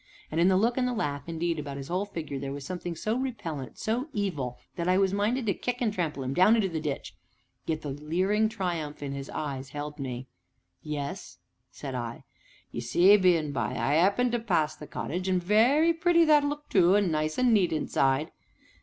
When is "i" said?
4.87-4.97, 11.93-12.23, 13.75-13.93